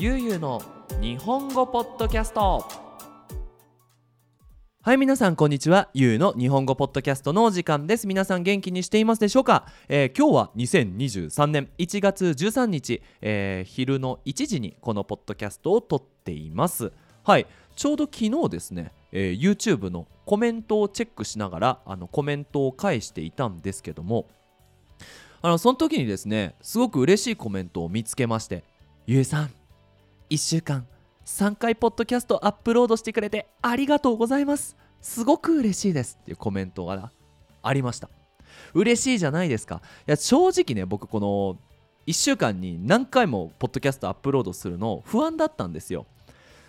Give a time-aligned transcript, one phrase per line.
[0.00, 0.62] ゆうゆうの
[1.00, 2.64] 日本語ポッドキャスト。
[4.80, 5.90] はい皆さんこんにちは。
[5.92, 8.06] ゆうの日本語ポッドキャストのお時間です。
[8.06, 16.92] 皆さん元気にしていますでしょうか、えー今日は2023年1月13日、えー昼の1時にこのポッドキャストを撮っています。
[17.24, 24.28] はいちょうど昨日ですね、えー YouTube のコメントをチェックしながらあのコメントを返していたんですけども
[25.42, 28.62] あのその時にですねすごく嬉しいコメントを見つけまして
[29.04, 29.57] ゆうさん
[30.30, 30.86] 1週間
[31.24, 34.76] 3回ポッドキャストアップロードしてくれてありがとうございます。
[35.00, 37.10] すごく嬉しいですっていうコメントが
[37.62, 38.10] ありました。
[38.74, 39.80] 嬉しいじゃないですか。
[40.06, 41.58] いや正直ね僕この
[42.06, 46.04] 1週間に何回もポッドキャストアップロードするの不安だったんですよ。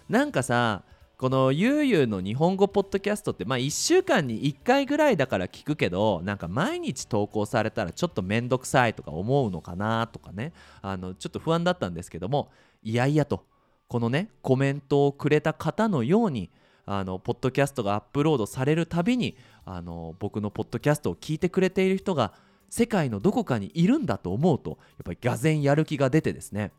[0.07, 0.83] なんかさ
[1.17, 10.53] このゆうゆうの日本語ポッドキャストってまあ1週間に1回ぐらいだから聞くけどなんか毎日投稿されたらちょっとめんどくさいとか思うのかなとかね。
[10.81, 13.43] あのちょっと不安だったんですけどもいやいやと。
[13.89, 16.49] このねコメントをくれた方のように
[16.85, 22.33] あのポッドキャストがアップロードされるたびにあの僕のポッドキャストを聞いてくれている人が
[22.69, 26.71] 世界のどこかにいるんだと思うとやっぱりがぜんやる気が出てですね。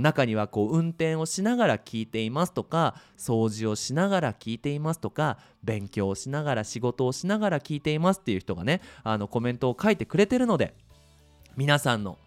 [0.00, 10.74] 中にはこう運転をしながら聞いていますとか掃除をしながら聞いていますとか勉強をしながら仕事をしながら聞いていますっていう人がねあのコメントを書いてくれてるので
[11.56, 12.18] 皆さんの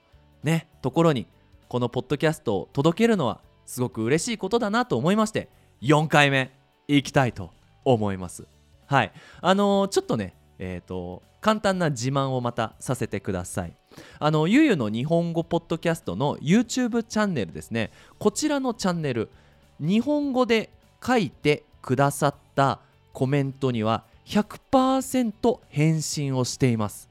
[0.41, 1.27] ねところに
[1.67, 5.47] このポッドキャストを届けるのはすごく嬉しいことだなと思いまして
[5.81, 6.51] 4回目
[6.89, 7.51] いきたいと
[7.85, 8.45] 思います。
[8.85, 9.13] はい。
[9.39, 13.73] あのーちょっとねえっ、と簡単な自慢をまたさせてください。
[14.19, 17.91] あのゆうゆうの日本語ポッドキャストの YouTube チャンネルですね。
[18.19, 19.29] こちらのチャンネル
[19.79, 20.69] 日本語で
[21.01, 22.81] 書いてくださった
[23.13, 27.07] コメントには100%返信をしています。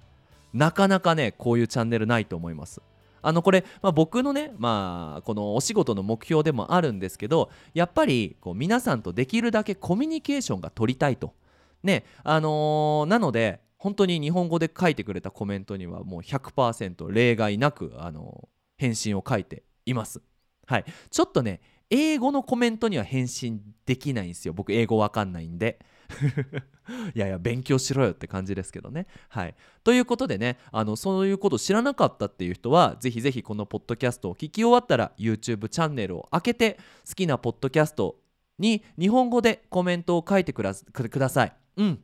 [0.53, 2.83] なかなかねこういうチャンネルないと思います。
[3.22, 11.34] あのこれ、まあ、僕のね、まあ、このお仕事の目標でもあるんですけどやっぱりこう皆さんとできるだけコミュニケーションが取りたいと。
[11.82, 20.22] ねあのーなので本当に日本語で書いてくれたコメントにはもう100%例外なく、あのー返信を書いています。
[20.66, 20.84] はい。
[21.10, 21.60] ちょっとね
[21.91, 24.54] 英語のコメントには返信できないんですよ。
[24.54, 25.78] 僕英語わかんないんで。
[27.15, 29.06] いやいや勉強しろよって感じですけどね。
[29.28, 29.54] はい。
[29.84, 36.78] ということでねあのそういうことを知らなかったっていう人はぜひぜひこのポッドキャストを聞き終わったら YouTube チャンネルを開けて
[37.09, 38.16] 好きなポッドキャスト
[38.59, 41.53] に日本語でコメントを書いてください。
[41.76, 42.03] うん。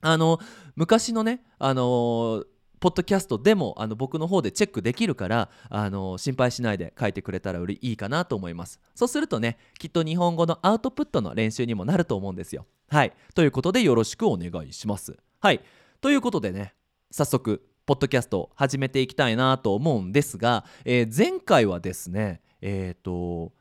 [0.00, 0.38] あの
[0.76, 2.46] 昔のねあのー
[2.80, 8.80] ポッドキャストでもあの僕の方でチェックできるからあの心配しないで書いてくれたらいいかなと思います。
[8.94, 12.66] そうするとねきっと日本語のアウトプットの練習にもなると思うんですよ。
[12.88, 13.12] はい。
[13.34, 15.16] ということでよろしくお願いします。
[15.40, 15.60] はい。
[16.00, 16.74] ということでね
[17.10, 23.52] 早速ポッドキャストを始めていきたいなと思うんですが、えー前回はですねえっ、と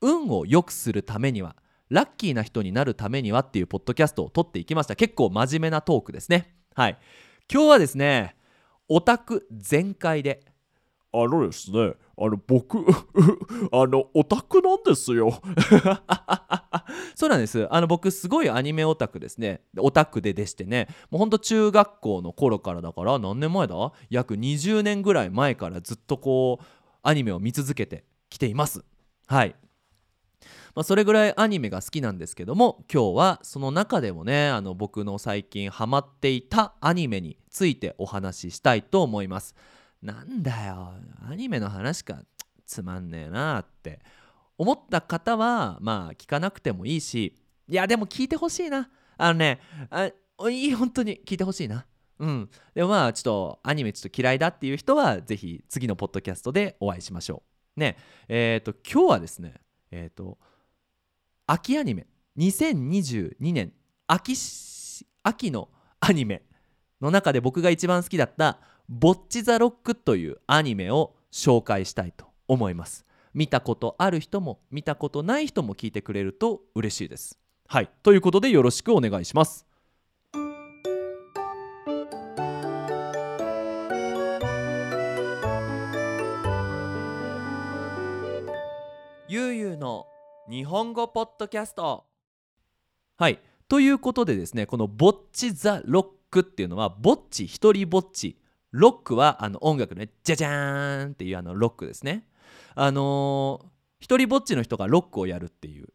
[0.00, 1.56] 運を良くするためには
[1.88, 4.96] ラッキーな人になるためにはっていうポッドキャストを撮っていきました。
[4.96, 6.54] 結構真面目なトークですね。
[6.74, 6.98] はい。
[7.52, 8.36] 今日はですね
[8.88, 10.40] オタク全開で
[11.16, 12.78] あのですね、あの僕、
[13.70, 15.40] あのオタクなんですよ。
[17.14, 17.68] そうなんです。
[17.72, 19.62] あの僕すごいアニメオタクですね。
[19.78, 20.88] オタクででしてね。
[21.12, 23.92] もうほんと中学校の頃からだから何年前だ？
[24.10, 26.64] 約20年ぐらい前からずっとこう
[27.04, 28.84] アニメを見続けてきています。
[29.28, 29.54] はい。
[30.74, 39.54] まあ、それぐらいアニメが好きなんですけども今日はその中でもねあの僕の最近ハマっていたアニメについてお話ししたいと思います。
[40.04, 40.92] なんだよ。
[41.28, 42.22] アニメの話か。
[42.66, 44.00] つまんねえなって
[44.56, 47.36] 思った方はまあ聞かなくてもいいし。
[47.66, 48.90] いやでも聞いてほしいな。
[49.16, 49.60] あのね
[49.90, 50.10] あ
[50.50, 51.86] いい本当に聞いてほしいな。
[52.18, 52.50] うん。
[52.74, 57.42] でもまあちょっとアニメちょっと嫌いだっていう人はぜひ次のポッドキャストでお会いしましょ
[57.76, 57.80] う。
[57.80, 57.96] ね。
[58.28, 59.54] えっ、と今日はですね
[59.90, 60.38] えっ、と
[61.46, 62.06] 秋アニメ。
[62.36, 63.72] 2022年。
[64.06, 64.34] 秋
[65.22, 65.70] 秋の
[66.00, 66.42] アニメ
[67.00, 73.06] の中で僕が一番好きだった「ボッチ・ザ・ロック」というアニメを紹介したいと思います。
[73.32, 77.38] 見たことある人も見たことない人も聞いてくれると嬉しいです。
[77.66, 77.90] はい。
[78.02, 79.66] ということでよろしくお願いします。
[89.26, 90.06] ゆうゆうの
[90.48, 92.04] 日本語ポッドキャスト。
[93.16, 93.40] はい。
[93.66, 98.36] ということでですねこの「ぼっち・ザ・ロック」っていうのはぼっち一人ぼっち
[98.74, 102.26] ロックはあの音楽のねじゃじゃーんっていうあのロックですね。
[102.74, 103.66] あのー
[104.00, 105.88] 一人ぼっちの人がロックをやるっていう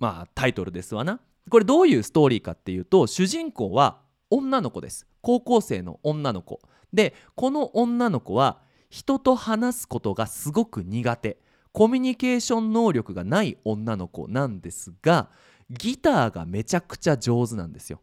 [0.00, 1.20] まあタイトルですわな。
[1.50, 4.00] これどういうストーリーかっていうと主人公は
[4.30, 5.06] 女の子です。
[5.20, 6.60] 高校生の女の子。
[6.92, 11.38] でこの女の子は人と話すことがすごく苦手。
[11.72, 15.28] コミュニケーション能力がない女の子なんですが
[15.70, 18.00] ギターがめちゃくちゃ上手なんですよ。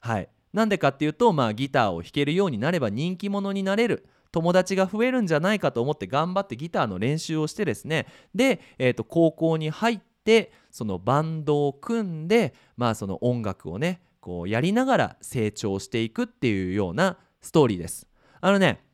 [0.00, 0.28] はい。
[0.52, 18.06] なんでかっていうと、まあ、ギターを弾けるようになれば人気者になれる友達が増えるんじゃないかと思って頑張ってギターの練習をしてですねで、えー、と高校に入ってそのバンドを組んで、まあ、その音楽をねこうやりながら成長していくっていうようなストーリーです。
[18.42, 18.84] あのね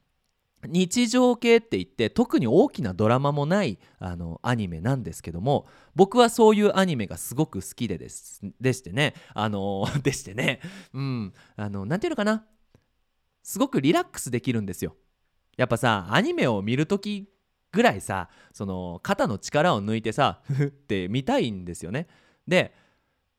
[0.68, 10.60] 日常系って言って特に大きなドラマもないあのアニメなんですけども僕はそういうアニメがすごく好きでですでしてねあの でしてね
[10.92, 12.46] うんあのなていうのかな
[13.42, 14.96] すごくリラックスできるんですよ。
[15.56, 17.28] やっぱさアニメを見る時
[17.72, 22.08] ぐらいさその肩の力を抜いてさふふって見たいんですよね。
[22.46, 22.74] で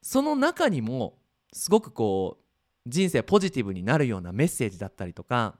[0.01, 1.19] その中にも
[1.53, 5.57] すごくこう人生ポジティブになるようなメッセージだったりとか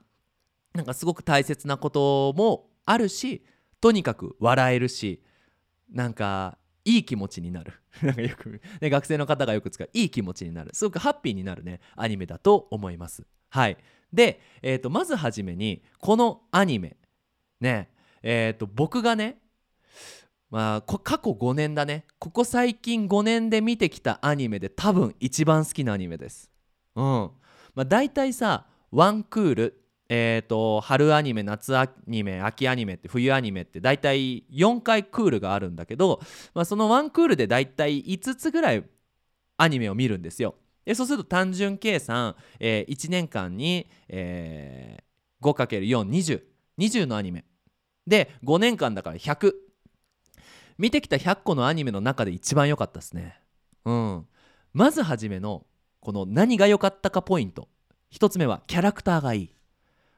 [0.74, 3.44] なんかすごく大切なこともあるし
[3.80, 5.22] とにかく笑えるし
[5.90, 7.74] なんかいい気持ちになる。
[8.02, 10.70] なんかよく、ね、学生の方がよく使ういい気持ちになる。
[10.72, 13.26] すごくハッピーになるねアニメだと思います。
[13.50, 13.76] はい。
[14.12, 16.96] で、えーと、まずはじめにこのアニメ
[17.60, 17.90] ね
[18.22, 19.40] えーと、僕がね
[20.50, 22.06] まあ過去5年だね。
[22.18, 26.50] ここ最近5年で見てきたアニメで多分一番好きなアニメです。
[26.94, 27.04] うん。
[27.74, 36.20] まあ大体さワンクールえーと、春アニメ夏アニメ秋アニメって冬アニメって大体4回クールがあるんだけど、
[36.54, 38.84] まあ、その1クールで大体5つぐらい
[39.58, 40.54] アニメを見るんですよ。
[40.86, 46.40] でそうすると単純計算、えー、1年間に、えー、5×42020
[46.78, 47.44] 20のアニメ
[48.06, 49.52] で5年間だから100
[50.78, 53.40] 見てきた100個のアニメの中で一番良かったですね。
[53.84, 54.26] うん、
[54.72, 55.66] まずはじめの
[56.00, 57.68] この何が良かったかポイント
[58.12, 59.54] 1つ目はキャラクターがいい。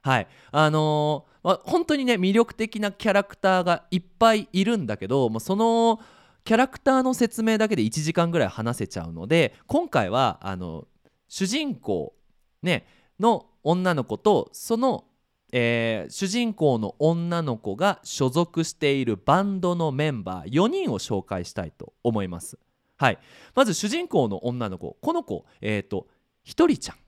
[0.02, 6.00] はいあのー、まあ、本当にね魅力的なキャラクターがいっぱいいるんだけどもうその
[6.44, 10.86] キャラクターの説明だけで1時間ぐらい話せちゃうので今回はあの
[11.28, 12.14] 主人公、
[12.62, 12.86] ね、
[13.20, 15.04] の女の子とその、
[15.52, 22.58] えー、主人公の女の子が所属しているバンドのメンバー4人を紹介したいと思います。
[22.96, 23.18] はい、
[23.54, 26.06] まず主人公の女の子この子、えーと、
[26.42, 27.04] ひとりちゃんって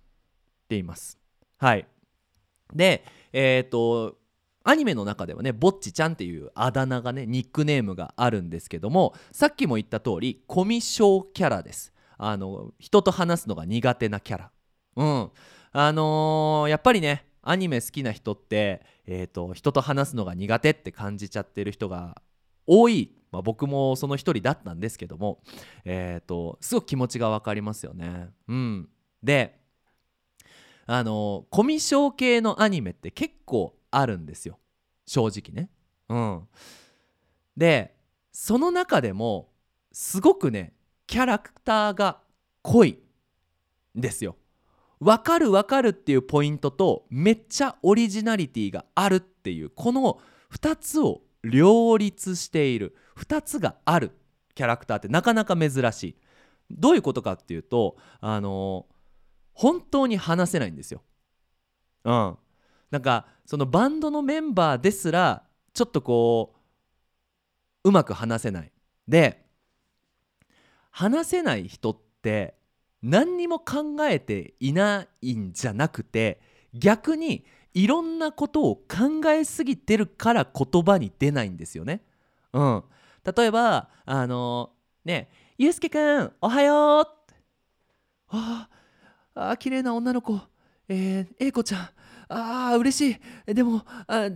[0.71, 1.19] 言います。
[1.59, 1.87] はい
[2.75, 4.19] でえっ、ー、と
[4.65, 11.93] アニメの中ではねぼっちちゃんっていうあだ名がねニックネームがあるんですけどもさっきも言った通りコミショキャラです。
[12.19, 14.51] あの人と話すのが苦手なキャラ。
[14.97, 15.31] うん。
[15.73, 22.23] あのー、やっぱりねアニメ好きな人って、えーと、人と話すのが苦手って感じちゃってる人が
[22.67, 25.43] 多い、まあ、僕もその一人だったんですけども、
[25.85, 28.29] えーとすごく気持ちが分かりますよね。
[28.47, 28.89] うん、
[29.23, 29.62] で
[30.87, 34.58] あのコミショ系のアニメって結構あるんですよ
[35.06, 35.69] 正直ね。
[36.08, 36.49] うん、
[37.56, 37.94] で
[38.32, 39.50] その中でも
[39.93, 40.73] すごくね
[41.06, 42.20] キャラクターが
[42.62, 42.99] 濃い
[43.96, 44.37] んですよ。
[45.00, 50.20] 分かる分かるっていうポイントとめっちゃオリジナリティがあるっていうこの
[50.52, 54.12] 2つを両立している2つがある
[54.55, 56.17] キャラクターってなかなか珍しい。
[56.70, 58.87] どういうことかっていうとあの
[59.52, 61.02] 本当に話せないんですよ。
[62.04, 62.38] うん、
[62.90, 66.54] なんかそのバンドのメンバーですらちょっとこ
[67.84, 68.72] ううまく話せない
[69.08, 69.44] で
[70.90, 72.54] 話せない人って
[73.02, 76.40] 何にも考えていないんじゃなくて
[76.75, 77.44] 逆に
[77.75, 82.02] いろんなことを考えすぎてるから言葉に出ないんですよね。
[82.52, 82.85] うん、
[83.37, 84.73] 例えばあの
[85.04, 87.06] ね「ゆうすけくんおはよう」
[88.28, 88.82] ああ
[89.35, 90.41] あ綺麗な女の子。
[90.89, 91.89] えー、英子ちゃん。
[92.29, 93.55] あー嬉しい。
[93.55, 94.29] でもあ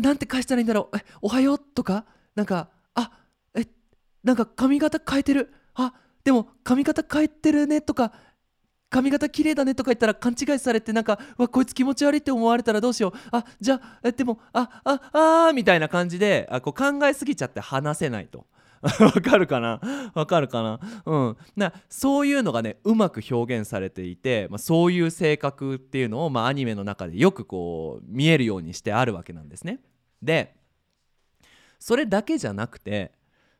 [0.00, 0.96] なんて返したらいいんだろう。
[1.22, 2.04] おはようとか？
[2.34, 3.10] なんかあ
[3.54, 3.66] え
[4.22, 5.52] なんか髪型変えてる。
[5.74, 5.94] あ
[6.24, 8.12] でも髪型変えてるねとか。
[8.90, 13.12] 髪型綺麗だねとか言ったら勘違いされてなんかわこいつ気持ち悪いって思われたらどうしよう。
[13.30, 18.44] あじゃあでもあああーみたいな感じであこう考えすぎちゃって話せないと。
[19.00, 19.80] わかるかな？
[20.14, 20.80] わかるかな？
[21.06, 29.80] うんなそういうのがねうまく表現されていて、まあ、そういう性格っていうのを、まあ、アニメの中でよくこう見えるようにしてあるわけなんですね。
[30.20, 30.56] で
[31.78, 33.12] それだけじゃなくて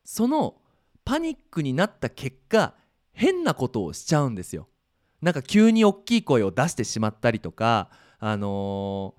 [0.03, 0.55] その
[1.05, 2.73] パニックになった結果
[3.13, 4.67] 変なことをしちゃうんですよ。
[5.21, 7.89] なんか急に大きい声を出してしまったりとか
[8.19, 9.15] あの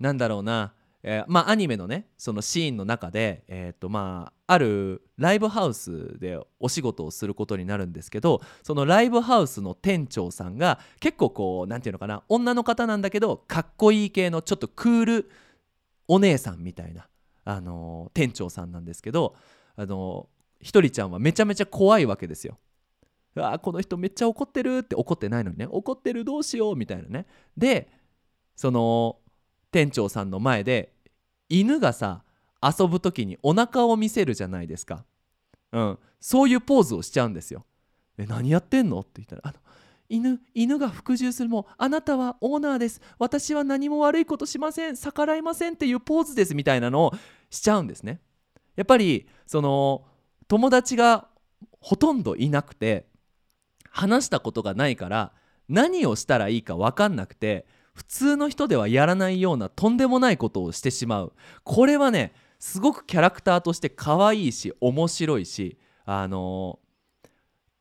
[0.00, 0.74] ー、なんだろうな
[1.06, 15.30] えー、まあアニメのねそのシーンの中で、えーとまあ、あるライブハウスでお仕事をすることになるんですけどそのライブハウスの店長さんが結構こう何て言うのかな女の方なんだけどかっこいい系のちょっとクール
[16.08, 17.06] お姉さんみたいな
[17.44, 19.36] あの店長さんなんですけど
[19.76, 20.28] あの
[20.60, 22.58] ひとりちゃんはめちゃめちゃ怖いわけですよ。
[23.36, 27.90] あこの人めっちゃ怒ってるって怒ってないのにね怒ってるどうしようみたいなねで
[28.54, 29.18] その
[29.72, 30.93] 店長さんの前で
[31.60, 32.24] 犬がさ
[32.62, 35.04] 遊ぶ時にお腹を見せるじゃないですか、
[35.72, 37.64] うん、そういうポーズをしちゃうんですよ。
[38.18, 39.00] え何やってんの？
[39.00, 39.54] って言ったらあの
[40.08, 41.48] 犬犬が服従する。
[41.48, 43.00] もあなたはオーナーです。
[43.18, 44.96] 私は何も悪いことしません。
[44.96, 47.12] 逆らいませんっていうポーズですみたいなのを
[47.50, 48.20] しちゃうんですね。
[48.76, 50.04] やっぱりその
[50.48, 51.28] 友達が
[51.80, 53.06] ほとんどいなくて
[53.90, 55.32] 話したことがないから
[55.68, 61.32] 何をしたらいいか分かんなくて普通の人ではやらないようなとんでもないことをしてしまう。
[61.62, 66.78] これはねすごくキャラクターとして可愛いし面白いしあの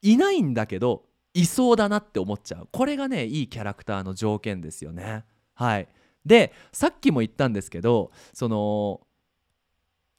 [0.04, 2.68] ー、いないんだけどいそうだなって思っちゃう。
[2.72, 5.26] これがねいいキャラクターの条件ですよね。
[5.56, 5.88] はい。
[6.26, 9.02] でさっきも言ったんですけどその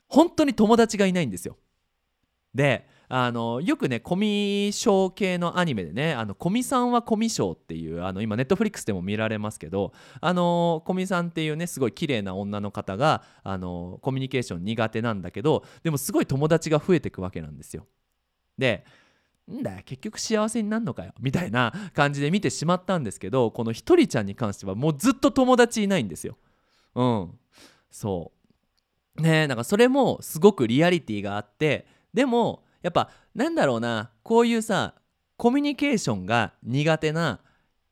[0.09, 1.57] 本当に友達がいないんですよ。
[2.55, 17.87] であのよくねコミショ系のアニメでね「あのコミさんはコミショっていうあの今ネットフリックスでも見られますけどあのコミさんっていうねすごい綺麗な女の方があのコミュニケーション苦手なんだけどでもすごい友達が増えてくわけなんですよ。
[18.59, 18.85] で
[19.51, 26.39] んだよ結局幸せになんのかよみたいな感じで見てしまったんですけどこのひとりちゃんに関してはもうずっと友達いないんですよ。
[26.95, 27.39] うん
[27.91, 28.33] そ
[29.19, 34.95] うねなんかそれもすごくリアリティがあってでもやっぱなんだろうなこういうさ
[35.39, 37.41] コミュニケーションが苦手な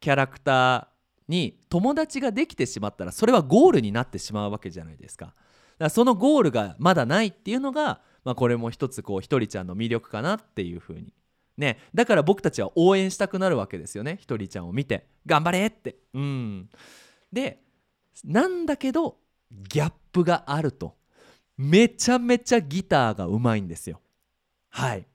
[0.00, 0.86] キャラクター
[1.28, 5.26] に友達ができてしまったらそれはゴールになってしまうわけじゃないですか。
[5.26, 5.36] だか
[5.78, 11.14] らそのゴールがまだないっていうのが、まあ、これも一つこうひとりちゃんの魅力かなっていうふうに。
[11.56, 14.18] ね、だから僕たちは応援したくなるわけですよね。
[14.20, 15.06] ひとりちゃんを見て。
[15.24, 15.96] 頑張れって。
[16.12, 16.68] うん。
[17.32, 17.62] で
[18.24, 19.16] なんだけど
[19.50, 20.96] ギャップがあると。
[21.56, 24.00] めちゃめちゃギターがうまいんですよ。
[24.72, 25.06] はい。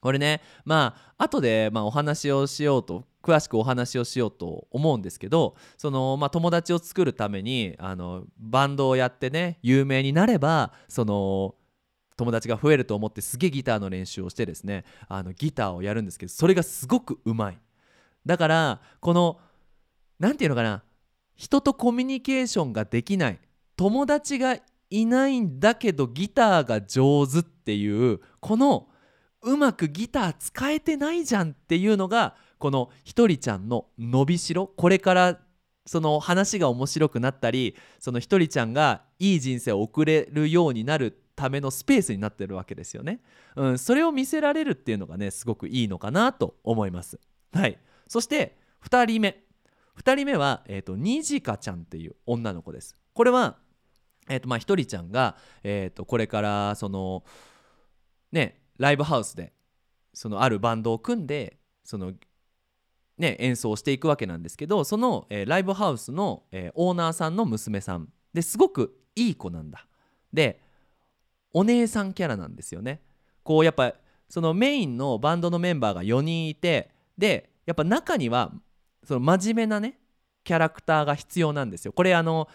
[0.00, 11.56] これねまあ後でまあお話をしようと詳しくお話をしようと思うんですけどその、まあ、友達を作るためにあのバンドをやってね有名になればその
[12.16, 17.58] 友達が増えると思ってすげえギターの練習をしてですねあのギターをやるんですけどそれがすごくうまい。
[18.24, 19.40] だからこの
[20.18, 20.82] 何て言うのかな
[21.34, 23.38] 人とコミュニケーションができない
[23.76, 24.56] 友達が
[24.90, 28.88] いないんだけどギターが上手っていうこの
[29.42, 34.66] うまくギター使えてないじゃんっていうのがこのひとりちゃんの伸びしろ。
[34.66, 35.38] これから
[35.84, 43.20] その話が面白くなったりそのひとりちゃんがいい人生を送れるようになるためのスペースになってるわけですよね、
[43.54, 47.20] うん、それを見せられるっていうのがねすごくいいのかなと思います。
[47.52, 47.78] はい。
[48.08, 49.46] そして2人目。
[49.98, 52.94] 2人目は、えーと、にじかちゃんっていう女の子です。
[53.14, 53.56] これは、
[54.28, 57.24] えーとまあ、ひとりちゃんが、えーと、これからその
[58.32, 59.52] ねライブハウスで
[60.12, 62.12] そのあるバンドを組んでその
[63.18, 68.08] ね演奏していくわけなんですけどその、えー、ライブハウスの、えー、オーナーさんの娘さん。
[68.36, 69.86] ですごくいい子なんだ。
[70.30, 70.60] で
[71.54, 73.00] お姉さんキャラなんですよね。
[73.42, 73.94] こうやっぱ
[74.28, 78.52] そのメインのバンドのメンバーが4人いてでやっぱ中には
[79.04, 79.98] その真面目なね
[80.44, 81.92] キャラクターが必要なんですよ。
[81.92, 82.48] これあの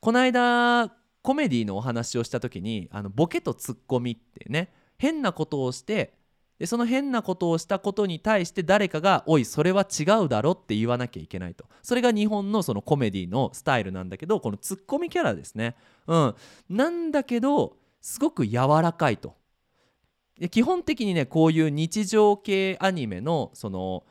[0.00, 0.88] この間
[1.28, 6.14] コメディのお話をした時にあのボケとツッコミってね変なことをして
[6.58, 11.66] でその変なことをしたことに対して誰かが「おいそれは違うだろ」って言わなきゃいけないと。
[11.82, 15.76] それが日本のそのコメディのスタイルなんだけどこのツッコミキャラですね。
[16.06, 16.34] うん。
[16.70, 19.36] なんだけどすごく柔らかいと。
[20.40, 24.06] で基本的にねこういう日常系アニメのその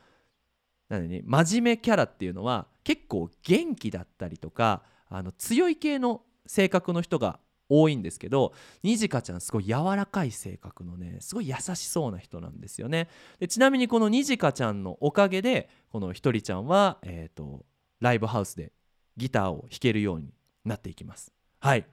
[0.88, 7.38] なんね真面目キャラっていうのは結構元気だったりとかあの強い系の性格の人が
[7.68, 13.08] 多いんですけどにじかちゃんすごい柔らかい性格のねすごい優しそうな人なんですよね。
[13.38, 17.64] でちなみにこのにじかちゃんのおかげでこのひとりちゃんは、えーと
[18.00, 18.72] ライブハウスで
[19.16, 20.32] ギターを弾けるように
[20.64, 21.32] なっていきます。
[21.60, 21.86] はい。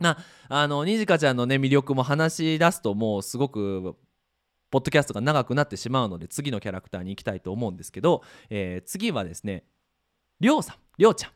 [0.00, 3.96] なあのにじかちゃんのね魅力も話し出すともうすごく
[4.70, 9.64] ポッドキャストが長くなってしまうので次のキャラクターに行きたいと思うんですけど、えー、次はですね
[10.40, 10.76] りょうさん。
[10.98, 11.30] りょうちゃん。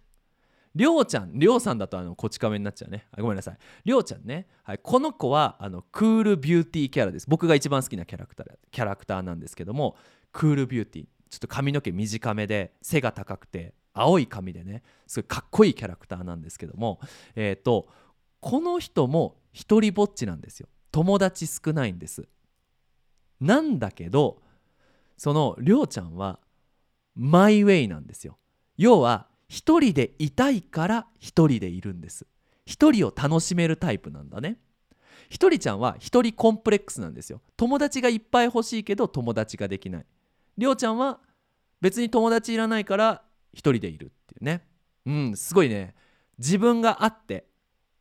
[0.79, 3.09] りょうちゃんりょうさんだとあのこち亀になっちゃうね。
[3.11, 3.59] あごめんなさい。
[3.85, 7.27] りょうちゃんね、はい、この子はあのクールビューティーキャラです。
[7.29, 9.97] 僕が一番好きなキャラクターキャラクターなんですけども
[10.31, 17.01] クールビューティーちょっと髪の毛短めで背が高くて青い髪でねすごいかっこいいキャラクターなんですけども
[17.35, 17.89] えっ、ー、と
[18.39, 20.69] この人も一人ぼっちなんですよ。
[20.93, 22.29] 友達少ないんです。
[23.41, 24.41] なんだけど
[25.17, 26.39] そのりょうちゃんは
[27.17, 28.39] マイウェイなんですよ。
[28.77, 32.27] 要は一人でいたいから一人でいるんです。
[32.67, 34.59] 一人を楽しめるタイプなんだね。
[35.31, 37.41] ひとりちゃんは一人コンプレックスなんですよ。
[37.57, 40.07] 友達がいっぱい欲しいけど友達ができない。
[40.57, 41.21] りょうちゃんは
[41.81, 44.67] 別に友達いらないから一人でいるっていうね。
[45.07, 45.95] うんすごいね。
[46.39, 47.47] 自分があって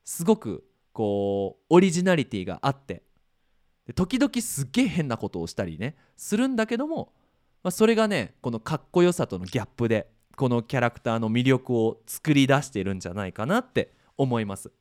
[0.03, 0.63] すごく
[0.93, 3.03] こうオリジナリティがあって
[3.95, 7.13] 時々すっげえ変なことをしたりねするんだけども、
[7.63, 14.71] まあ、それがねこのかっこよさとのギャップでこのキャラクターの魅力を作り出しているんじゃないかなって思います。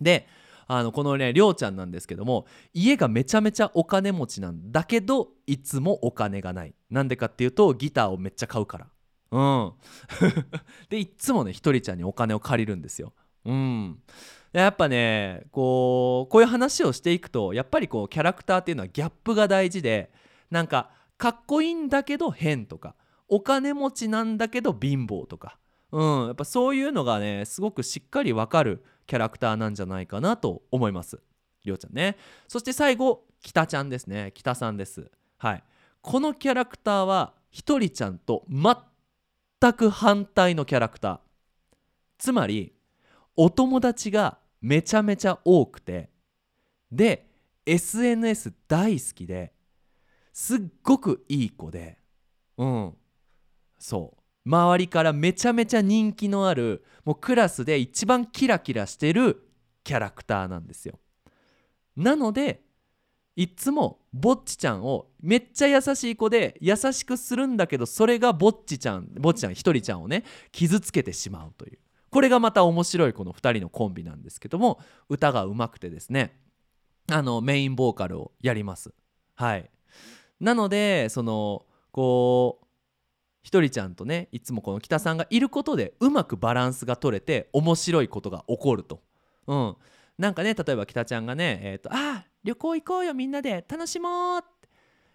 [0.00, 0.26] で
[0.68, 6.74] あのこのねりょうちゃんなんですけども家がめちゃめちゃお金持ちなんだけどいつもお金がない。
[6.90, 8.86] なんでかっていうとギターをめっちゃ買うから。
[9.32, 9.72] うん。
[10.88, 13.12] でいっつもねひとりちゃんにお金を借りるんですよ。
[13.44, 14.00] うん。
[14.52, 20.12] やっぱねこうこういう話をしていくとやっぱりこうキャラクターっていうのはギャップが大事で
[20.50, 22.94] なんかかっこいいんだけど変とか
[23.28, 25.58] お金持ちなんだけど貧乏とか。
[25.90, 31.20] うんやっぱそういうのがねすごくしっかりわかるキャラクターなんじゃないかなと思います。
[31.64, 32.16] りょうちゃんね。
[32.46, 34.32] そして最後北ちゃんですね。
[34.34, 35.10] 北さんです。
[35.38, 35.64] はい。
[36.02, 41.18] このキャラクターはひとりちゃんと全く反対のキャラクター。
[42.18, 42.72] つまり
[43.36, 46.10] お友達がめちゃめちゃ多くて
[46.90, 47.26] で
[47.64, 49.52] SNS 大好きで
[50.32, 51.98] すっごくいい子で
[52.56, 52.94] うん。
[53.78, 54.48] そう。
[54.48, 59.48] 周りからめちゃめちゃ人気のあるもうクラスで一番キラキラしてる
[59.84, 60.98] キャラクターなんですよ。
[61.96, 62.62] なので
[63.36, 71.78] いっつもぼっちちゃんをめっちゃ優しい子で優しくするんだけどそれがぼっちちゃんぼっちちゃんひとりちゃんをね傷つけてしまうという。
[72.10, 76.40] これがまた面白いこの2人のコンビなんですけども歌がうまくてですね
[77.10, 78.92] あのメインボーカルをやります。
[79.34, 79.70] はい。
[80.40, 82.67] なのでそのこう
[83.48, 89.00] ひとりちゃんとねいつもこの北さんがいることでうまくバランスが取れて面白いことが起こると。
[89.46, 89.76] うん
[90.18, 94.44] なんかね例えば北ちゃんがね「えーと、あ旅行行こうよみんなで楽しもう」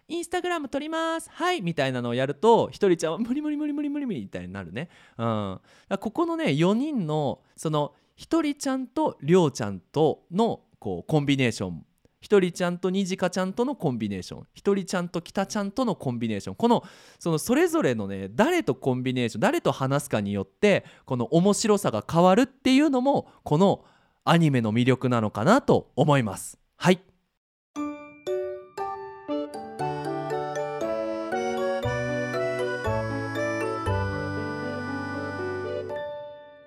[0.08, 4.88] インスタグラム撮りますはいみたいなのをやるとひとりちゃんは無理無理無理無理無理みたいになるね。
[5.16, 5.60] うん、
[6.00, 11.86] ここのね4人のそのひとりちゃんとりょうちゃんとのこうコンビネーション
[12.24, 14.46] ひとりちゃんとにじかちゃんとのコンビネーション。
[14.54, 16.54] ひとりちゃんときたちゃんとのコンビネーション。
[16.54, 16.82] この
[17.18, 23.84] そのそれぞれのね誰とコンビネーション誰と話すかによってこの面白さが変わるっていうのもこの
[24.24, 26.58] アニメの魅力なのかなと思います。
[26.76, 27.02] はい。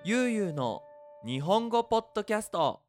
[0.04, 0.82] ゆうゆうの
[1.26, 2.80] 日本語ポッドキャスト。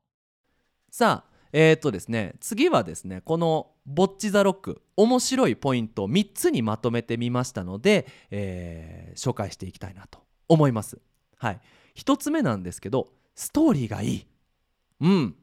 [0.91, 10.99] さあえー、とですね次はですねこの「ボッチ・ザ・ロック」面白いポイントを3つにまとめてみましたので、えー、紹介していきたいなと思います。
[11.37, 11.61] はい、
[11.95, 14.27] 1つ目なんですけどストーリーがいい。
[15.01, 15.35] うん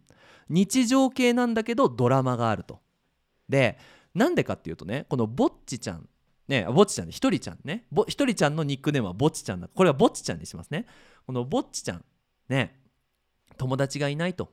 [0.49, 2.81] 日常系なんだけどドラマがあると。
[3.49, 3.79] で
[4.15, 6.09] なんでかっていうとねこのぼっちちゃん
[6.49, 10.87] ねぼっちちゃんひとりちゃんねひとりちゃんのニックネームはぼっちちゃんだこれはぼっちちゃんにしますね
[11.27, 12.05] このぼっちちゃん
[12.49, 12.81] ね
[13.57, 14.53] 友達がいないと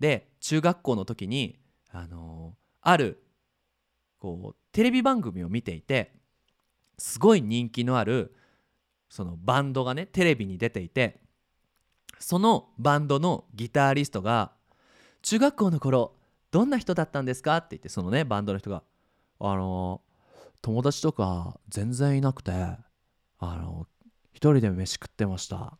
[0.00, 1.58] で中学校の時に
[1.92, 3.22] あのー、ある
[4.18, 6.14] こうテレビ番組を見ていて
[6.98, 8.34] すごい人気のある
[9.08, 11.20] そのバンドがねテレビに出ていて
[12.18, 14.52] そのバンドのギタリストが
[15.22, 16.14] 「中学校の頃
[16.50, 18.82] どんな人だったんですか?」って言ってそのねバンドの人が
[19.40, 20.02] 「あの
[20.62, 22.78] 友達とか全然いなくてあ
[23.40, 23.86] の
[24.32, 25.78] 一人で飯食ってました」っ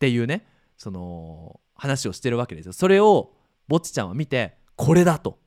[0.00, 2.72] ていうねその話をしてるわけですよ。
[2.72, 3.32] それを
[3.68, 5.38] ぼっちちゃんは見てこれだと。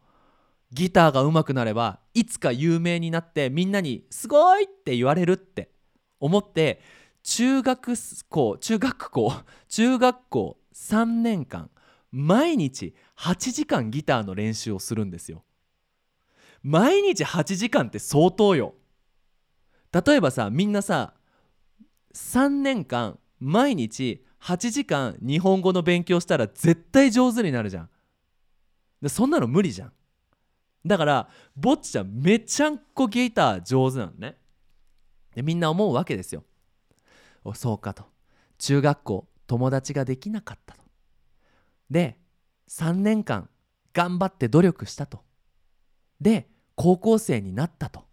[0.71, 5.71] ギターが上手くなればいつか有名になってみんなに「すごい!」って言われるって
[6.19, 6.81] 思って
[7.23, 7.93] 中学
[8.29, 9.33] 校中学校
[9.69, 11.69] 中学校3年間
[12.11, 15.43] 毎日8時間ギターの練習をするんですよ。
[16.61, 18.73] 毎日8時間って相当よ。
[19.91, 21.13] 例えばさみんなさ
[22.13, 27.89] 3年間毎日8時間日本語の勉強したら絶対上手になるじゃん。
[29.01, 29.93] でそんなの無理じゃん。
[30.85, 34.37] だからぼっちちゃんめちゃんこギター上手なのね。
[35.33, 36.43] でみんな思うわけですよ。
[37.53, 38.05] そうかと。
[38.57, 40.83] 中学校友達ができなかったと。
[41.89, 42.17] で
[42.69, 43.49] 3年間
[43.93, 45.23] 頑張って努力したと。
[46.21, 48.05] で高校生になったと。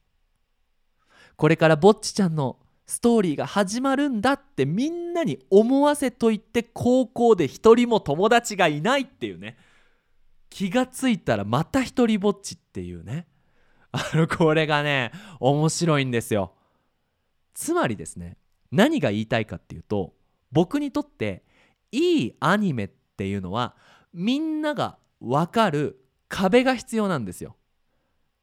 [1.36, 9.56] これからぼっちちゃんのストーリーが始まるんだってみんなに思わせといて高校で一人も友達がいないっていうね。
[10.50, 13.26] 気がついたらまた一人ぼっちっていうね。
[13.92, 16.52] あのこれがね面白いんですよ。
[17.54, 18.36] つまりですね
[18.70, 20.14] 何が言いたいかっていうと
[20.50, 21.44] 僕にとって
[21.90, 23.76] いいアニメっていうのは
[24.12, 27.56] みんなが分かる壁が必要なんですよ。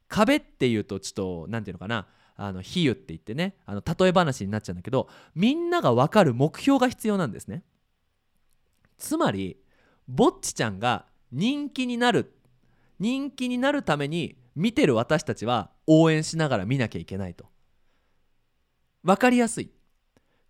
[0.08, 2.08] 壁っていうとちょっと何て言うのかな。
[2.42, 7.64] あの比喩って言ってねあの例え話になっちゃうんだけどみんなが分かる目標が必要なんですね。
[8.98, 9.58] つまり
[10.08, 12.34] ぼっちちゃんが人気になる
[12.98, 17.46] 人気になるために見てる私たちは応援しながら見なきゃいけないと。
[19.04, 19.72] 分かりやすい。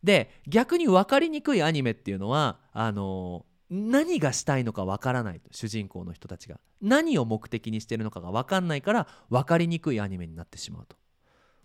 [0.03, 10.95] で逆に分かりにくいアニメっていうのはあの何がしたいのか分からないと主人公の人たちが何を目的にしてるのかが分かんないから分かりにくいアニメになってしまうと。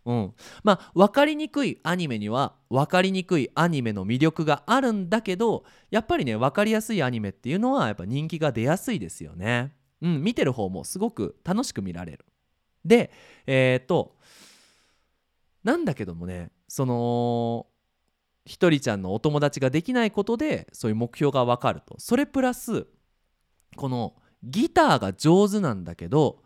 [0.06, 9.74] うん、まあ分かりにくいアニメには分かりにくいアニメの魅力があるんだけどやっぱりね分かりやすいアニメっていうのはやっぱ人気が出やすいですよね。
[10.02, 12.26] うん、見てる方もすごく楽しく見られる。
[12.84, 13.10] で
[13.46, 14.16] えっ、と
[15.62, 17.66] なんだけどもねその
[18.44, 22.86] ひとりちゃんのお友達ができないことでそういう目標が分かるとそれプラス
[23.76, 26.42] このギターが上手なんだけど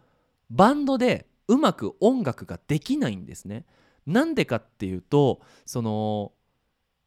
[0.51, 3.65] バンドでうまく音楽ができないんですね。
[4.07, 6.33] なんでかっていうとその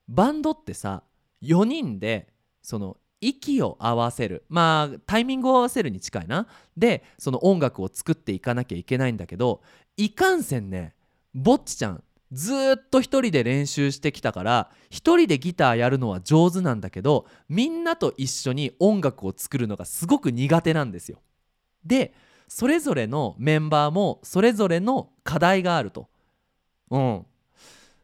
[0.07, 1.03] バンドってさ
[1.41, 2.27] 4人で
[2.61, 9.61] その息を合わせるまあタイミングを合わせるに近いなでその音楽を作っていかなきゃいけないんだけど
[9.97, 10.95] いかんせんね
[11.33, 21.19] ぼっちちゃんずっと一人で練習してきたから一人でギターやるのは上手なんだけどみんなと一緒に音楽を作るのがすごく苦手なんですよ。
[21.83, 22.13] で
[22.53, 26.09] それぞれのメンバーもそれぞれの課題があると。
[26.89, 27.25] うん、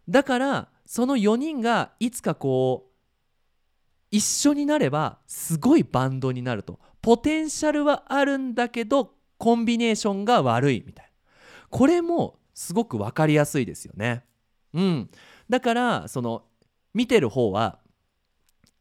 [0.07, 2.91] だからその4人がいつかこう
[4.09, 6.79] 一緒になればすごいバンドになると。
[7.01, 11.11] ポテンシャルはあるんだけどコンビネーションが悪いみたいな。
[11.69, 14.23] これもすごく分かりやすいですよね。
[14.73, 15.09] うん、
[15.49, 16.43] だからその
[16.93, 17.79] 見てる方は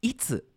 [0.01, 0.49] いつ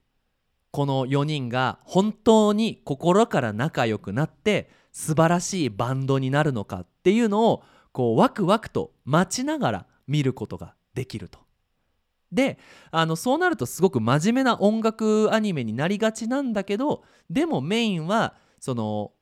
[0.69, 4.69] この4人が本当に心から仲良くなって
[4.99, 11.39] 素晴らしいバンドになるのかっていうのをこうワクワクと待ちながら見ることができると。
[12.33, 12.59] で
[12.91, 19.13] あのそうなるとすごく真面目な音楽アニメになりがちなんだけどでもメインはその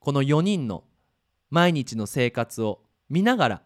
[0.00, 0.84] この4人の
[1.50, 3.62] 毎日の生活を見ながら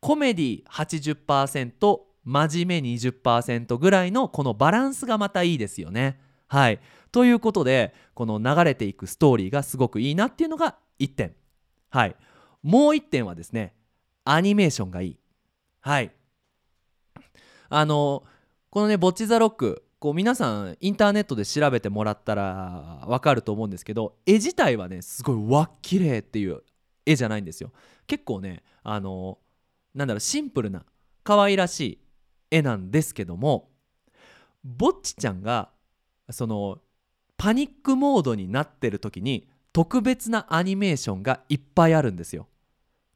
[0.00, 6.20] コメディ80%真面目20%ぐらいのこのバランスがまたいいですよね。
[6.46, 6.78] はい
[7.10, 11.34] ということでこの流れていくストーリーがすごくいいなっていうのが1点。
[11.90, 12.16] はい
[12.62, 13.74] もう1点はですね
[14.24, 15.18] アニメーションがいい。
[15.80, 16.12] はい
[17.68, 18.24] あの
[18.70, 26.62] このね「ボッチ・ザ・ロック」こう皆さんインターネットで調べてもらったら分かると思うんですけど絵自体はねすごいわっきれいっていう
[27.06, 27.72] 絵じゃないんですよ。
[28.06, 29.38] 結構ねあの
[29.94, 30.84] なんだろうシンプルな
[31.24, 31.98] 可愛らしい
[32.50, 33.70] 絵なんですけども
[34.62, 35.70] ぼっちちゃんが
[36.30, 36.78] その
[37.36, 42.48] パニックモードになってる時に特別なアニメーションがいっぱいあるんですよ。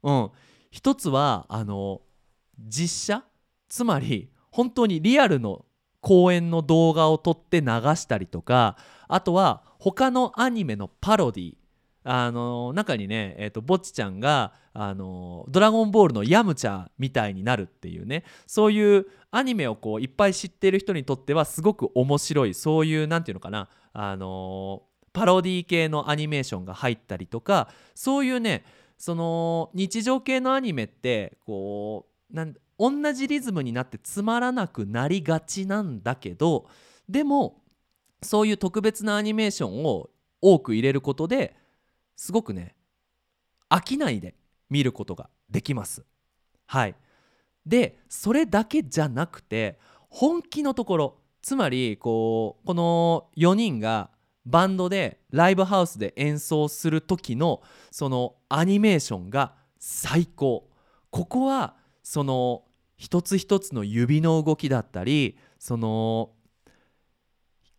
[0.03, 0.29] うん、
[0.69, 2.01] 一つはあの
[2.59, 3.23] 実写？
[3.67, 5.65] つまり本当にリアルの
[6.01, 11.55] 公演の動画を撮って流したりとかあとは他のアニメのパロディ
[12.03, 18.23] あの中にね、えーと、ぼっちちゃんがあのドラゴンボールのヤムチャみたいになるっていうね。
[18.45, 22.53] そういうアニメをこういっぱい知ってる人にとってはすごく面白い。
[22.53, 23.67] そういう何て言うのかな。
[23.93, 28.63] あのパロディ系のアニメーションが入ったりとかそういうね
[28.97, 36.67] その日常系のアニメってこうなん同じリズムになってつまらなくなりがちなんだけど
[37.07, 37.61] でも
[38.21, 40.09] そういう特別なアニメーションを
[40.41, 41.55] 多く入れることで
[42.15, 42.75] すごくね
[43.69, 44.35] 飽きないで
[44.69, 46.03] 見ることができます。
[46.65, 46.95] はい
[47.65, 49.77] でそれだけじゃなくて
[50.09, 54.09] 本気のところつまりこうこの4人が
[54.45, 60.69] バンドでライブハウスで演奏する時のそのアニメーションが最高
[61.09, 62.63] ここはその
[62.97, 66.31] 一つ一つの指の動きだったりその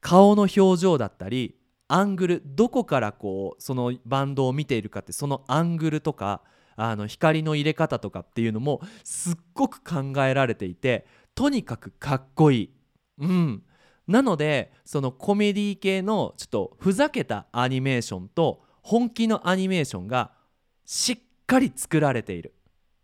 [0.01, 1.57] 顔の表情だったり
[1.89, 6.43] アングルどこからこうそのバンドを見ているかってそのアングルとか
[6.77, 12.71] あの光の入れ方とかっていうのもすっごく考えられていてとにかくかっこいい。
[13.19, 13.63] うん、
[14.13, 20.33] なのでそのコメディ系のちょっとふざけたアニメーションと本気のアニメーションが
[20.85, 22.55] しっかり作られている。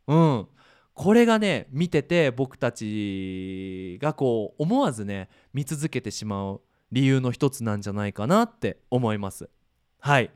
[0.06, 0.48] うん、
[0.92, 6.60] これがね見てて僕たちがこう思わずね見続けてしまう
[6.92, 9.48] 理由の一つなんじゃないかなって思います。
[10.00, 10.30] はい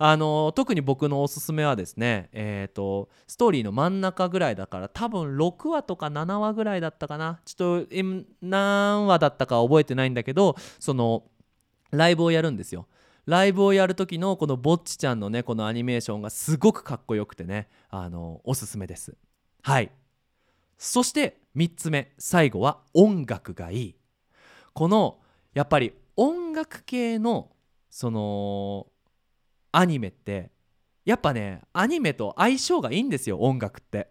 [0.00, 7.40] あの特に僕のおすすめはですね、えーと、ストーリーの真ん中ぐらいだから多分6話とか7話ぐらいだったかな。
[7.44, 7.94] ちょっと
[8.40, 11.24] 何話だったか覚えてないんだけどその
[11.90, 12.86] ライブをやるんですよ。
[13.26, 19.16] ライブをやる時のこのぼっちちゃんのねこのアニメーションがすごくかっこよくてねあのおすすめです。
[19.62, 19.90] はい。
[20.78, 23.96] そして3つ目最後は音楽がいい。
[24.74, 25.18] この
[25.54, 27.50] やっぱり音楽系の
[27.90, 28.86] その
[29.72, 30.50] アニメって
[31.04, 34.08] やっぱねアニメと相性がいいんですよ音楽って。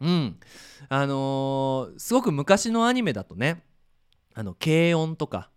[0.00, 0.38] うん。
[0.88, 3.64] あのーすごく昔のアニメだとね
[4.34, 5.50] あの軽音とか、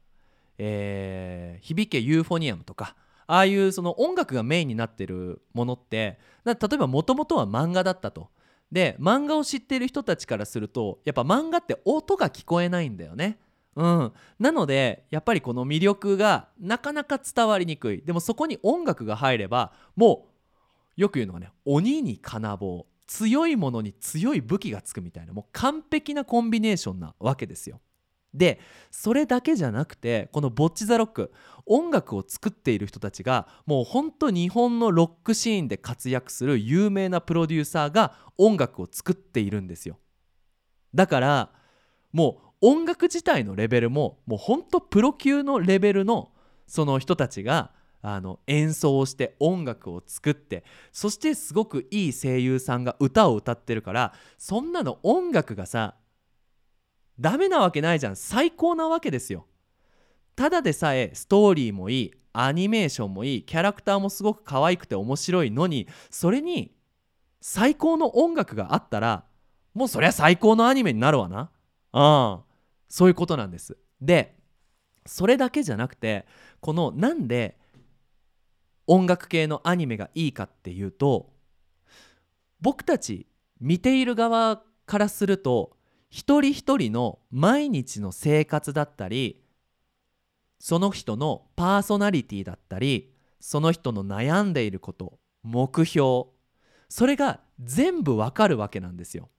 [0.58, 2.96] えー響けユーフォニアムとか
[3.28, 8.30] ああいうその音楽がメインになってるものって例えばもともとは漫画だったと。
[8.72, 13.40] で漫画を知っている人たちからするとやっぱ漫画って音が聞こえないんだよね。
[13.80, 20.28] うん、なのでやっぱりこの魅力がなかなか伝わりにくいでもそこに音楽が入ればも
[20.98, 27.80] うよく言うのがね鬼に金棒強いものに強い武器がつくみたいなもう完璧なコンビネーションなわけですよ。
[28.34, 28.60] で
[28.92, 31.32] それだけじゃなくてこの「ボッチ・ザ・ロック」
[31.66, 39.98] 音楽を作っている人たちがもうほんと日本のロックシーンで活躍する有名なプロデューサーが音楽を作っているんですよ。
[40.94, 41.52] だから
[42.12, 46.32] もう音楽自体のレベルももうほんとプロ級のレベルの
[46.68, 55.96] その人たちがあの演奏をして音楽を作ってそしてすごくいい声優さんが歌を歌ってるからそんなの音楽がさ
[57.20, 58.16] ダメなわけないじゃん。
[58.16, 59.46] 最高なわけですよ。
[60.36, 66.72] ただでさえストーリーもいいアニメーションもいいキャラクターもすごく可愛くて面白いのにそれに
[67.42, 69.26] 最高の音楽があったら
[69.74, 71.50] もうそりゃ最高のアニメになるわな。
[71.92, 72.49] ああ
[72.90, 74.36] そういうことなんですで
[75.06, 76.26] それだけじゃなくて
[76.60, 77.58] このなんで
[78.88, 81.32] 音楽系のアニメがいいかっていうと
[82.60, 83.28] 僕たち
[83.62, 85.78] 見ている側からすると
[86.10, 89.44] 一人一人の毎日の生活だったり
[90.60, 96.26] その人のパーソナリティだったりその人の悩んでいること目標
[96.90, 99.30] それが全部わかるわけなんですよ。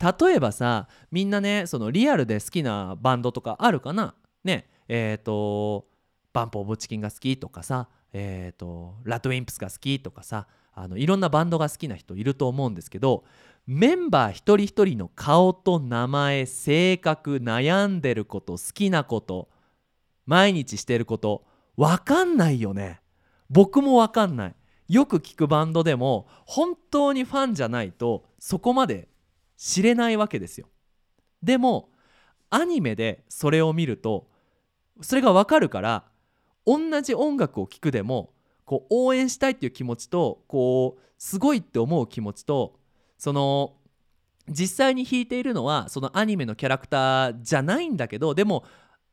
[0.00, 4.14] 例えばさみんなねそのリアルで好きなバンドとかあるかな？
[4.44, 5.86] ねえっ、と
[6.32, 13.24] バンプ・オブ・チキンが好きとかさえっ、とラッドウィンプスが好きとかさあのいろんなバンドが好きな人いると思うんですけど
[13.66, 19.48] メンバー一人一人の顔と名前性格悩んでること好きなこと
[20.26, 21.44] 毎日してること
[21.76, 23.00] 分かんないよね。
[23.48, 24.54] 僕も分かんない。
[24.88, 29.08] よく聞くバンドでも本当にファンじゃないとそこまで
[29.60, 30.68] 知れないわけですよ。
[31.42, 31.90] でも
[32.48, 34.26] アニメでそれを見ると
[35.02, 36.04] それがわかるから
[36.64, 38.32] 同じ音楽を聴くでも
[38.64, 42.78] こう応援したいっていう気持ちとこうすごいって思う気持ちと
[43.18, 43.74] その
[44.48, 48.64] 実際に弾いているのはそのアニメのキャラクターじゃないんだけどでも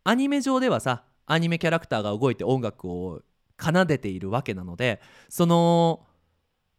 [0.05, 3.21] アニメ上ではさアニメキャラクターが動いて音楽を
[3.59, 6.05] 奏でているわけなのでその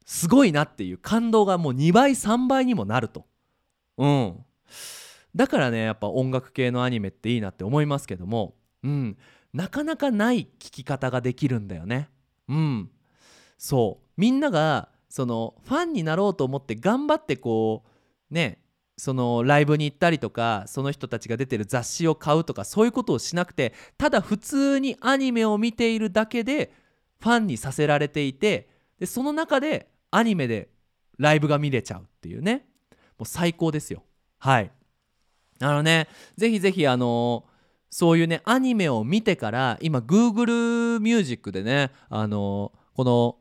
[0.07, 3.27] すごいなっていう感動がもう2倍3倍にもなると。
[3.99, 4.45] うん。
[5.35, 9.19] だからねやっぱ音楽系のアニメっていいなって思いますけどもうん。
[9.53, 12.09] なかなかない聴き方ができるんだよね。
[12.49, 12.91] うん。
[13.57, 14.09] そう。
[14.17, 17.85] みんながそのファンになろうと思って頑張ってこ
[18.31, 18.61] うね
[18.97, 26.73] そのライブに行ったりとかその人たちが出てる雑誌を買うとかそういうことをしなくてただ普通にアニメを見ているだけで
[27.21, 30.69] ファンにさせられていてでその中でアニメで
[31.19, 32.68] ライブが見れちゃうっていうね。
[33.19, 34.03] もう最高ですよ。
[34.39, 34.71] はい。
[35.61, 37.45] あのねぜひぜひあの
[37.91, 43.37] そういうねアニメを見てから今 Google ミュージックでねあのこの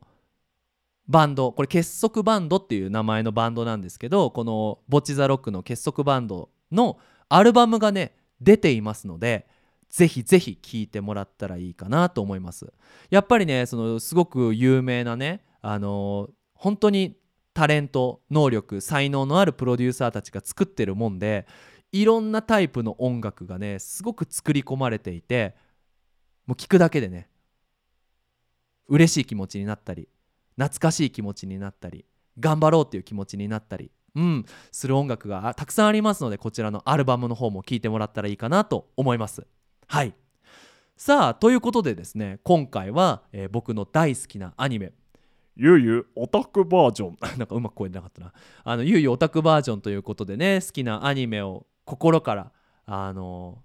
[1.08, 6.98] バンドこれ結束バンドっていう名前のバンドなんですけどこの「ボチ・ザ・ロック」の結束バンドの
[7.30, 9.48] アルバムがね出ていますので
[9.90, 12.74] ぜひぜひ聴いてもらったらいいかなと思います。
[13.10, 17.18] やっぱりねそのすごく有名なねあの本当に
[17.58, 21.48] タレント能力才能のあるプロデューサーたちが作ってるもんで
[21.92, 25.56] いろんなタイプの音楽がねすごく作り込まれていて
[26.46, 27.28] もう聴くだけでね
[28.88, 30.08] 嬉しい気持ちになったり
[30.56, 32.06] 懐かしい気持ちになったり
[32.40, 39.48] 頑張ろうっていう気持ちになったりうんする音楽がたくさんありますのでこちらのアルバムの方も聴いてもらったらいいかなと思います。
[39.88, 40.14] はい。
[40.96, 44.94] さあということでですね今回は、えー僕の大好きなアニメ
[45.58, 47.18] ゆうゆうオタクバージョン。
[47.38, 48.34] なんかうまく声出なかったな。
[48.64, 52.52] あのゆうゆうオタクバージョンということでね好きなアニメを心から
[52.86, 53.64] あの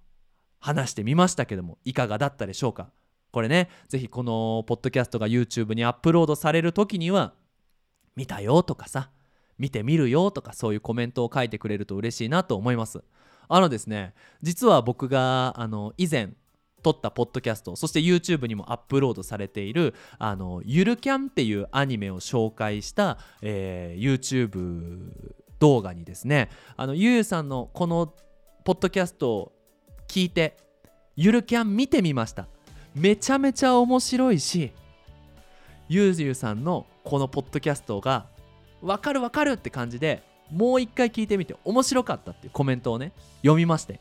[0.59, 2.91] 話してみましたけどもいかがだったでしょうか？
[3.31, 7.35] これねぜひこのポッドキャストが YouTube にアップロードされる時には
[8.17, 9.11] 見たよとかさ
[9.59, 13.03] 見てみるよとかそういうコメントを書いてくれると嬉しいなと思います。
[13.49, 16.35] あのですね実は僕があの以前
[16.83, 25.13] 撮ったポッドキャストそして YouTube にもアップロードされているあのゆるキャンっていうアニメを紹介した、えー YouTube
[25.59, 28.13] 動画にですねあのゆうゆうさんのこの
[28.65, 29.53] ポッドキャストを
[30.09, 30.57] 聞いて
[31.15, 32.49] ゆるキャン見てみました。
[32.95, 34.73] めちゃめちゃ面白いし
[35.89, 38.27] ゆうゆうさんのこのポッドキャストが
[38.83, 44.01] 分かる分かるって感じでもう一回聞いてみて面白かったっていうコメントをね読みまして。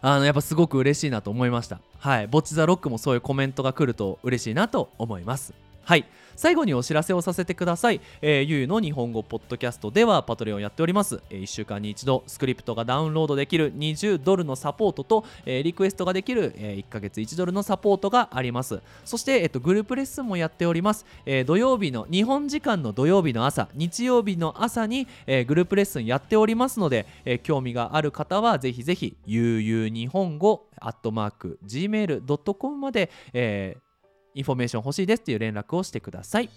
[0.00, 1.80] あのやっぱすごく嬉しいなと思いました。
[1.98, 2.26] はい。
[2.26, 5.52] ぼっちザロックもそういうコメントが来ると嬉しいなと思います。
[5.88, 6.04] はい。
[6.36, 18.80] 最後にお知らせをさせてください、えー、ゆうの日本語ポッドキャストではパトレオンやっております、え1週間に一度スクリプトがダウンロードできる20ドルのサポートと、えーリクエストができる、え1ヶ月1ドルのサポートがあります。
[19.06, 33.87] そして、えっと、グループレッスンもやっております、えー土曜日の日本時間の土曜日の朝日曜日の朝に、えーグループレッスンやっておりますので、えー興味がある方はぜひぜひゆう日本語アットマーク gmail.com まで、えー
[34.34, 36.50] インフォメーション欲しいですっていう連絡をしてください。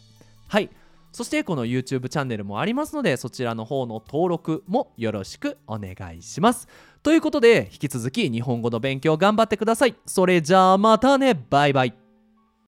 [0.48, 0.70] はい。
[1.12, 6.68] そしてこの YouTube チャンネルもありますのでそちらの方の登録もよろしくお願いします。
[7.04, 9.96] ということで引き続き日本語の勉強頑張ってください。
[10.06, 11.34] それじゃあまたね。
[11.50, 12.01] バイバイ。